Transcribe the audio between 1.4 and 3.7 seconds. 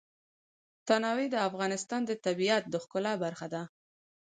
افغانستان د طبیعت د ښکلا برخه ده.